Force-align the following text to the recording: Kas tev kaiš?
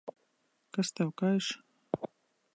Kas 0.73 0.89
tev 0.95 1.11
kaiš? 1.23 1.51